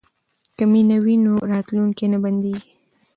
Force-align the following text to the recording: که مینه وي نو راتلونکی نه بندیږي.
که 0.57 0.63
مینه 0.71 0.97
وي 1.03 1.15
نو 1.25 1.33
راتلونکی 1.51 2.05
نه 2.13 2.17
بندیږي. 2.23 2.69